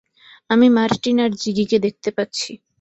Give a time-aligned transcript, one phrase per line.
[0.49, 2.51] আমি মার্টিন আর জিগিকে দেখতে পাচ্ছি।